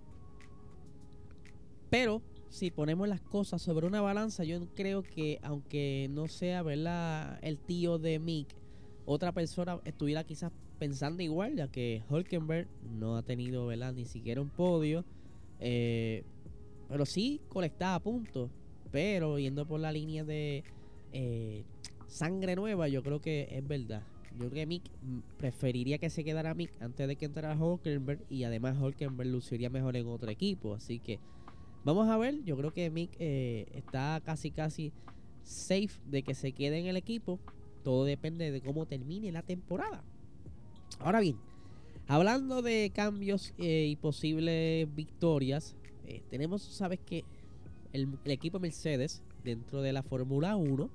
Pero 1.90 2.22
si 2.50 2.72
ponemos 2.72 3.08
las 3.08 3.22
cosas 3.22 3.62
sobre 3.62 3.88
una 3.88 4.02
balanza, 4.02 4.44
yo 4.44 4.60
creo 4.76 5.04
que 5.04 5.40
aunque 5.44 6.08
no 6.12 6.28
sea 6.28 6.64
verdad 6.64 7.40
el 7.42 7.58
tío 7.58 7.98
de 7.98 8.20
Mick, 8.20 8.48
otra 9.06 9.32
persona 9.32 9.80
estuviera 9.86 10.24
quizás 10.24 10.52
pensando 10.78 11.22
igual, 11.22 11.56
ya 11.56 11.68
que 11.68 12.04
Hulkenberg 12.10 12.68
no 12.98 13.18
ha 13.18 13.24
tenido 13.24 13.68
¿verdad? 13.68 13.94
ni 13.94 14.06
siquiera 14.06 14.42
un 14.42 14.50
podio. 14.50 15.04
Eh, 15.60 16.24
pero 16.88 17.06
sí 17.06 17.42
colectaba 17.50 18.00
puntos. 18.00 18.50
Pero 18.92 19.38
yendo 19.38 19.68
por 19.68 19.80
la 19.80 19.92
línea 19.92 20.24
de 20.24 20.64
eh, 21.12 21.64
sangre 22.08 22.56
nueva, 22.56 22.88
yo 22.88 23.04
creo 23.04 23.22
que 23.22 23.48
es 23.52 23.68
verdad. 23.68 24.04
Yo 24.40 24.50
creo 24.50 24.62
que 24.62 24.66
Mick 24.66 24.84
mm, 25.02 25.20
preferiría 25.38 25.98
que 25.98 26.10
se 26.10 26.24
quedara 26.24 26.54
Mick 26.54 26.72
antes 26.82 27.08
de 27.08 27.16
que 27.18 27.26
entrara 27.26 27.56
Hulkenberg. 27.56 28.22
Y 28.30 28.46
además 28.46 28.78
Hulkenberg 28.80 29.30
luciría 29.30 29.70
mejor 29.70 29.98
en 29.98 30.08
otro 30.08 30.32
equipo. 30.32 30.74
Así 30.74 31.00
que 31.00 31.20
vamos 31.84 32.08
a 32.08 32.18
ver. 32.18 32.42
Yo 32.46 32.56
creo 32.56 32.72
que 32.72 32.90
Mick 32.90 33.12
eh, 33.20 33.68
está 33.74 34.22
casi 34.24 34.52
casi 34.52 34.94
safe 35.44 36.00
de 36.06 36.24
que 36.24 36.34
se 36.34 36.54
quede 36.54 36.80
en 36.80 36.86
el 36.86 36.96
equipo. 36.96 37.40
Todo 37.84 38.06
depende 38.06 38.50
de 38.52 38.62
cómo 38.62 38.86
termine 38.86 39.32
la 39.34 39.42
temporada. 39.42 40.04
Ahora 41.00 41.20
bien, 41.20 41.38
hablando 42.08 42.62
de 42.62 42.92
cambios 42.96 43.54
eh, 43.58 43.88
y 43.90 43.96
posibles 43.98 44.88
victorias, 44.96 45.76
eh, 46.06 46.22
tenemos, 46.30 46.62
sabes 46.62 47.00
que 47.06 47.26
el, 47.94 48.18
equipo 48.26 48.60
Mercedes 48.60 49.22
dentro 49.44 49.82
de 49.82 49.94
la 49.94 50.04
Fórmula 50.04 50.56
1 50.56 50.90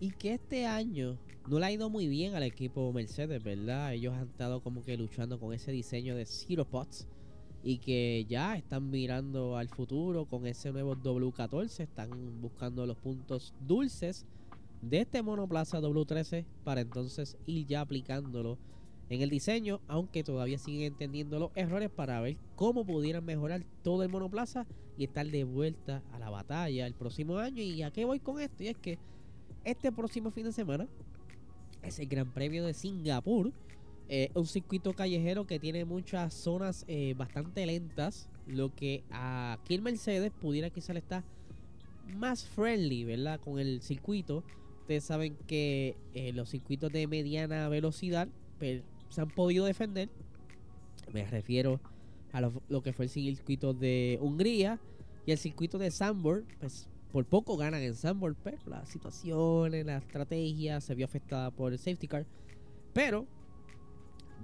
y 0.00 0.10
que 0.10 0.34
este 0.34 0.66
año 0.66 1.18
no 1.48 1.58
le 1.58 1.66
ha 1.66 1.72
ido 1.72 1.88
muy 1.88 2.08
bien 2.08 2.34
al 2.34 2.42
equipo 2.42 2.92
Mercedes, 2.92 3.42
¿verdad? 3.42 3.94
Ellos 3.94 4.14
han 4.14 4.28
estado 4.28 4.60
como 4.60 4.82
que 4.84 4.96
luchando 4.96 5.40
con 5.40 5.54
ese 5.54 5.72
diseño 5.72 6.14
de 6.14 6.26
Zero 6.26 6.66
Pots 6.66 7.06
y 7.62 7.78
que 7.78 8.26
ya 8.28 8.56
están 8.56 8.90
mirando 8.90 9.56
al 9.56 9.68
futuro 9.68 10.26
con 10.26 10.46
ese 10.46 10.72
nuevo 10.72 10.94
W14, 10.94 11.80
están 11.80 12.40
buscando 12.40 12.86
los 12.86 12.98
puntos 12.98 13.54
dulces 13.66 14.26
de 14.82 15.00
este 15.00 15.22
monoplaza 15.22 15.80
W13 15.80 16.44
para 16.64 16.82
entonces 16.82 17.36
ir 17.46 17.66
ya 17.66 17.80
aplicándolo 17.80 18.58
en 19.08 19.22
el 19.22 19.30
diseño, 19.30 19.80
aunque 19.88 20.22
todavía 20.22 20.58
siguen 20.58 20.92
entendiendo 20.92 21.38
los 21.38 21.50
errores 21.54 21.88
para 21.88 22.20
ver 22.20 22.36
cómo 22.56 22.84
pudieran 22.84 23.24
mejorar 23.24 23.64
todo 23.82 24.02
el 24.02 24.10
monoplaza 24.10 24.66
y 24.98 25.04
estar 25.04 25.26
de 25.26 25.44
vuelta 25.44 26.02
a 26.12 26.18
la 26.18 26.28
batalla 26.28 26.86
el 26.86 26.94
próximo 26.94 27.38
año. 27.38 27.62
¿Y 27.62 27.82
a 27.82 27.90
qué 27.90 28.04
voy 28.04 28.20
con 28.20 28.38
esto? 28.38 28.62
Y 28.62 28.68
es 28.68 28.76
que 28.76 28.98
este 29.64 29.90
próximo 29.90 30.30
fin 30.30 30.44
de 30.44 30.52
semana 30.52 30.86
es 31.88 31.98
el 31.98 32.06
Gran 32.06 32.32
Premio 32.32 32.64
de 32.64 32.74
Singapur, 32.74 33.52
eh, 34.08 34.30
un 34.34 34.46
circuito 34.46 34.94
callejero 34.94 35.46
que 35.46 35.58
tiene 35.58 35.84
muchas 35.84 36.32
zonas 36.32 36.84
eh, 36.88 37.14
bastante 37.16 37.66
lentas, 37.66 38.28
lo 38.46 38.74
que 38.74 39.02
aquí 39.10 39.74
en 39.74 39.82
Mercedes 39.82 40.32
pudiera 40.40 40.70
quizás 40.70 40.96
estar 40.96 41.24
más 42.16 42.46
friendly, 42.46 43.04
¿verdad? 43.04 43.38
Con 43.40 43.58
el 43.58 43.82
circuito. 43.82 44.44
Ustedes 44.80 45.04
saben 45.04 45.36
que 45.46 45.96
eh, 46.14 46.32
los 46.32 46.48
circuitos 46.48 46.90
de 46.90 47.06
mediana 47.06 47.68
velocidad 47.68 48.28
se 48.60 49.20
han 49.20 49.28
podido 49.28 49.66
defender. 49.66 50.08
Me 51.12 51.26
refiero 51.26 51.80
a 52.32 52.40
lo, 52.40 52.82
que 52.82 52.92
fue 52.92 53.06
el 53.06 53.10
circuito 53.10 53.74
de 53.74 54.18
Hungría 54.22 54.80
y 55.26 55.32
el 55.32 55.38
circuito 55.38 55.76
de 55.76 55.90
Sambor, 55.90 56.44
pues 56.60 56.88
por 57.12 57.24
poco 57.24 57.56
ganan 57.56 57.82
en 57.82 57.94
Sambor, 57.94 58.36
pero 58.36 58.58
la 58.66 58.84
situación, 58.86 59.72
la 59.86 59.98
estrategia 59.98 60.80
se 60.80 60.94
vio 60.94 61.06
afectada 61.06 61.50
por 61.50 61.72
el 61.72 61.78
safety 61.78 62.06
car. 62.06 62.26
Pero 62.92 63.26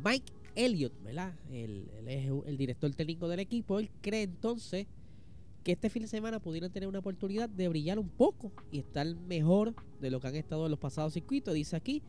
Mike 0.05 0.33
Elliott, 0.55 0.93
¿verdad? 1.03 1.35
El, 1.51 1.89
el 2.47 2.57
director 2.57 2.95
técnico 2.95 3.29
del 3.29 3.41
equipo, 3.41 3.79
él 3.79 3.91
cree 4.01 4.23
entonces 4.23 4.87
que 5.63 5.73
este 5.73 5.89
fin 5.89 6.03
de 6.03 6.09
semana 6.09 6.41
pudieran 6.41 6.71
tener 6.71 6.89
una 6.89 6.99
oportunidad 6.99 7.49
de 7.49 7.69
brillar 7.69 7.99
un 7.99 8.11
poco 8.11 8.53
y 8.71 8.79
estar 8.79 9.07
mejor 9.27 9.75
de 10.01 10.11
lo 10.11 10.21
que 10.21 10.29
han 10.29 10.37
estado 10.37 10.67
en 10.67 10.71
los 10.71 10.79
pasados 10.79 11.15
circuitos. 11.15 11.55
Dice 11.55 11.75
aquí, 11.75 12.03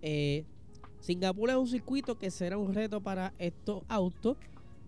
eh, 0.00 0.44
Singapur 1.00 1.50
es 1.50 1.56
un 1.56 1.66
circuito 1.66 2.18
que 2.18 2.30
será 2.30 2.56
un 2.56 2.72
reto 2.72 3.00
para 3.00 3.34
estos 3.38 3.82
autos, 3.88 4.36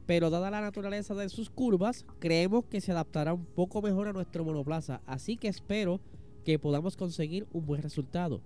pero 0.06 0.30
dada 0.30 0.50
la 0.50 0.60
naturaleza 0.60 1.14
de 1.14 1.28
sus 1.28 1.50
curvas, 1.50 2.04
creemos 2.18 2.64
que 2.64 2.80
se 2.80 2.92
adaptará 2.92 3.34
un 3.34 3.44
poco 3.44 3.82
mejor 3.82 4.08
a 4.08 4.12
nuestro 4.12 4.44
monoplaza, 4.44 5.00
así 5.06 5.36
que 5.36 5.48
espero 5.48 6.00
que 6.44 6.58
podamos 6.58 6.96
conseguir 6.96 7.46
un 7.52 7.64
buen 7.66 7.82
resultado. 7.82 8.40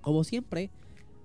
Como 0.00 0.24
siempre, 0.24 0.70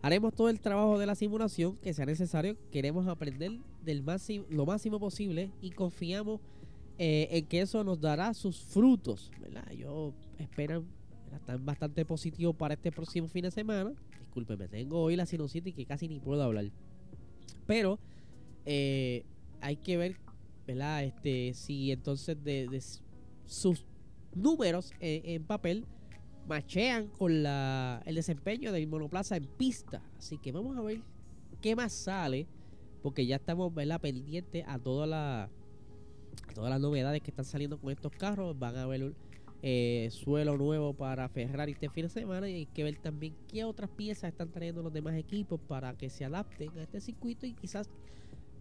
haremos 0.02 0.34
todo 0.34 0.50
el 0.50 0.60
trabajo 0.60 1.00
de 1.00 1.06
la 1.06 1.16
simulación 1.16 1.78
que 1.78 1.94
sea 1.94 2.06
necesario, 2.06 2.58
queremos 2.72 3.08
aprender 3.08 3.60
del 3.84 4.04
máximo, 4.04 4.46
lo 4.50 4.66
máximo 4.66 5.00
posible 5.00 5.52
y 5.62 5.72
confiamos 5.72 6.40
eh, 6.98 7.28
en 7.32 7.46
que 7.46 7.62
eso 7.62 7.84
nos 7.84 8.00
dará 8.00 8.34
sus 8.34 8.60
frutos. 8.60 9.32
¿verdad? 9.40 9.70
Yo 9.72 10.14
espero 10.38 10.84
están 11.34 11.66
bastante 11.66 12.04
positivos 12.06 12.56
para 12.56 12.74
este 12.74 12.92
próximo 12.92 13.28
fin 13.30 13.44
de 13.44 13.52
semana 13.52 13.94
discúlpeme, 14.32 14.70
tengo 14.70 15.02
hoy 15.02 15.18
la 15.18 15.26
sinusitis 15.26 15.76
que 15.76 15.86
casi 15.86 16.08
ni 16.08 16.22
puedo 16.22 16.42
hablar. 16.42 16.64
Pero 17.68 18.00
eh, 18.66 19.24
hay 19.62 19.76
que 19.78 19.98
ver, 19.98 20.18
¿verdad? 20.68 21.04
Este, 21.04 21.54
si 21.54 21.92
entonces 21.92 22.42
de, 22.44 22.82
sus 23.46 23.86
números 24.34 24.94
en 25.00 25.44
papel 25.44 25.86
machean 26.48 27.08
con 27.08 27.44
la, 27.44 28.02
el 28.06 28.16
desempeño 28.16 28.72
del 28.72 28.88
monoplaza 28.88 29.38
en 29.38 29.46
pista. 29.46 30.02
Así 30.18 30.38
que 30.38 30.52
vamos 30.52 30.78
a 30.78 30.82
ver 30.82 31.02
qué 31.62 31.76
más 31.76 31.94
sale, 31.94 32.48
porque 33.02 33.26
ya 33.26 33.38
estamos 33.38 33.74
pendientes 34.02 34.64
a, 34.68 34.80
toda 34.80 35.08
la, 35.08 35.50
todas 36.54 36.70
las 36.70 36.82
novedades 36.82 37.22
que 37.22 37.32
están 37.32 37.46
saliendo 37.46 37.80
con 37.80 37.92
estos 37.92 38.12
carros. 38.12 38.58
Van 38.58 38.78
a 38.78 38.86
ver 38.86 39.14
eh, 39.62 40.10
suelo 40.12 40.58
nuevo 40.58 40.94
para 40.94 41.30
Ferrari 41.30 41.74
este 41.74 41.90
fin 41.90 42.04
de 42.04 42.10
semana 42.10 42.50
y 42.50 42.56
hay 42.56 42.66
que 42.66 42.84
ver 42.84 42.98
también 42.98 43.36
qué 43.48 43.64
otras 43.64 43.90
piezas 43.92 44.32
están 44.32 44.52
trayendo 44.52 44.82
los 44.82 44.92
demás 44.92 45.16
equipos 45.16 45.60
para 45.68 45.96
que 45.96 46.10
se 46.10 46.26
adapten 46.26 46.78
a 46.80 46.84
este 46.84 47.00
circuito 47.00 47.46
y 47.46 47.54
quizás 47.54 47.90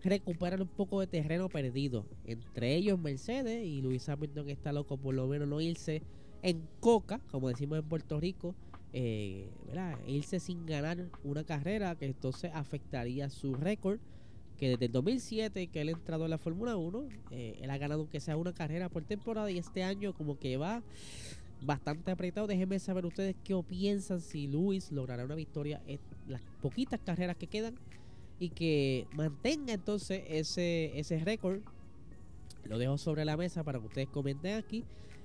recuperar 0.02 0.60
un 0.62 0.68
poco 0.68 1.00
de 1.00 1.06
terreno 1.06 1.48
perdido. 1.48 2.06
Entre 2.24 2.74
ellos 2.74 2.98
Mercedes 2.98 3.64
y 3.64 3.82
Luis 3.82 4.08
Hamilton 4.08 4.48
está 4.48 4.72
loco 4.72 4.96
por 4.96 5.14
lo 5.14 5.26
menos 5.26 5.48
no 5.48 5.60
irse 5.60 6.02
en 6.42 6.62
coca, 6.80 7.20
como 7.30 7.48
decimos 7.48 7.78
en 7.78 7.84
Puerto 7.88 8.18
Rico, 8.18 8.54
eh, 8.92 9.48
irse 10.06 10.40
sin 10.40 10.66
ganar 10.66 10.98
una 11.22 11.44
carrera 11.44 11.94
que 11.96 12.06
entonces 12.06 12.50
afectaría 12.54 13.28
su 13.30 13.54
récord. 13.54 13.98
Que 14.56 14.68
desde 14.68 14.86
el 14.86 14.92
2007 14.92 15.68
que 15.68 15.80
él 15.80 15.88
ha 15.88 15.92
entrado 15.92 16.24
en 16.24 16.30
la 16.30 16.36
Fórmula 16.36 16.76
1, 16.76 17.08
eh, 17.30 17.58
él 17.62 17.70
ha 17.70 17.78
ganado 17.78 18.02
aunque 18.02 18.20
sea 18.20 18.36
una 18.36 18.52
carrera 18.52 18.90
por 18.90 19.04
temporada 19.04 19.50
y 19.50 19.56
este 19.56 19.82
año 19.82 20.12
como 20.12 20.38
que 20.38 20.58
va 20.58 20.82
bastante 21.62 22.10
apretado. 22.10 22.46
Déjenme 22.46 22.78
saber 22.78 23.06
ustedes 23.06 23.36
qué 23.42 23.58
piensan 23.66 24.20
si 24.20 24.48
Luis 24.48 24.92
logrará 24.92 25.24
una 25.24 25.34
victoria 25.34 25.80
en 25.86 25.98
las 26.28 26.42
poquitas 26.60 27.00
carreras 27.00 27.36
que 27.36 27.46
quedan 27.46 27.74
y 28.40 28.48
que 28.48 29.06
mantenga 29.12 29.74
entonces 29.74 30.24
ese, 30.26 30.98
ese 30.98 31.20
récord. 31.20 31.60
Lo 32.64 32.78
dejo 32.78 32.98
sobre 32.98 33.24
la 33.24 33.36
mesa 33.36 33.62
para 33.62 33.78
que 33.78 33.86
ustedes 33.86 34.08
comenten 34.08 34.56
aquí. 34.56 34.84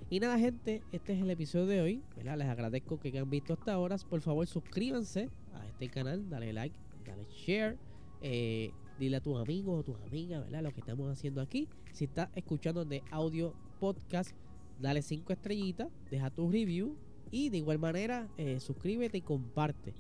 Y 0.10 0.20
nada, 0.20 0.38
gente, 0.38 0.84
este 0.92 1.14
es 1.14 1.22
el 1.22 1.30
episodio 1.32 1.66
de 1.66 1.82
hoy. 1.82 2.04
Les 2.24 2.48
agradezco 2.48 3.00
que 3.00 3.08
hayan 3.08 3.30
visto 3.30 3.54
hasta 3.54 3.74
ahora. 3.74 3.98
Por 4.10 4.22
favor, 4.22 4.46
suscríbanse 4.46 5.30
a 5.54 5.66
este 5.66 5.90
canal, 5.90 6.30
dale 6.30 6.54
like, 6.54 6.76
dale 7.06 7.26
share. 7.32 7.78
Eh, 8.22 8.72
dile 9.00 9.18
a 9.18 9.22
tus 9.22 9.40
amigos 9.40 9.80
o 9.80 9.84
tus 9.84 10.00
amigas, 10.02 10.44
¿verdad? 10.44 10.62
Lo 10.64 10.72
que 10.72 10.82
estamos 10.82 11.10
haciendo 11.10 11.42
aquí. 11.42 11.68
Si 11.94 12.06
estás 12.06 12.30
escuchando 12.36 12.86
de 12.86 13.02
audio 13.12 13.54
podcast, 13.80 14.32
dale 14.80 15.02
cinco 15.02 15.32
estrellitas, 15.32 15.90
deja 16.12 16.30
tu 16.30 16.52
review 16.52 16.98
y 17.32 17.50
de 17.50 17.58
igual 17.58 17.80
manera 17.80 18.28
eh, 18.38 18.60
suscríbete 18.60 19.20
y 19.20 19.22
comparte. 19.22 19.94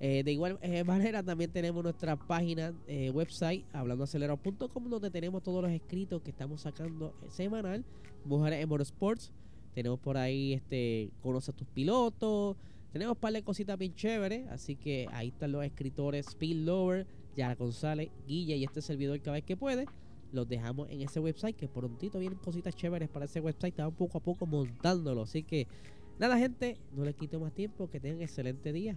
Eh, 0.00 0.22
de 0.24 0.32
igual 0.32 0.58
manera 0.84 1.22
también 1.22 1.50
tenemos 1.50 1.82
nuestra 1.82 2.16
página 2.16 2.74
website 3.12 3.64
hablandoacelerado.com 3.72 4.90
donde 4.90 5.10
tenemos 5.10 5.42
todos 5.42 5.62
los 5.62 5.70
escritos 5.70 6.20
que 6.20 6.30
estamos 6.30 6.62
sacando 6.62 7.14
semanal 7.28 7.84
Mujeres 8.24 8.62
en 8.62 8.68
Motorsports. 8.68 9.32
Tenemos 9.74 9.98
por 9.98 10.16
ahí, 10.16 10.54
este, 10.54 11.10
conoce 11.22 11.50
a 11.50 11.54
tus 11.54 11.66
pilotos. 11.68 12.56
Tenemos 12.92 13.16
un 13.16 13.20
par 13.20 13.32
de 13.32 13.42
cositas 13.42 13.76
bien 13.76 13.94
chéveres. 13.94 14.48
Así 14.48 14.76
que 14.76 15.08
ahí 15.12 15.28
están 15.28 15.52
los 15.52 15.64
escritores 15.64 16.28
Speed 16.28 16.64
Lover, 16.64 17.06
Yara 17.36 17.54
González, 17.54 18.10
Guilla 18.26 18.54
y 18.54 18.64
este 18.64 18.80
servidor 18.80 19.20
cada 19.20 19.32
vez 19.32 19.44
que 19.44 19.56
puede. 19.56 19.86
Los 20.32 20.48
dejamos 20.48 20.88
en 20.90 21.02
ese 21.02 21.20
website 21.20 21.56
que 21.56 21.68
prontito 21.68 22.18
vienen 22.18 22.38
cositas 22.38 22.74
chéveres 22.74 23.08
para 23.08 23.26
ese 23.26 23.40
website. 23.40 23.72
Estamos 23.72 23.94
poco 23.94 24.18
a 24.18 24.20
poco 24.20 24.46
montándolo. 24.46 25.22
Así 25.22 25.42
que 25.42 25.66
nada 26.18 26.38
gente, 26.38 26.78
no 26.92 27.04
les 27.04 27.14
quito 27.14 27.40
más 27.40 27.52
tiempo. 27.52 27.90
Que 27.90 28.00
tengan 28.00 28.22
excelente 28.22 28.72
día. 28.72 28.96